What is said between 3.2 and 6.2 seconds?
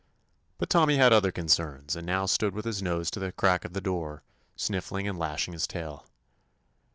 crack of the door, snifBng and lashing his tail.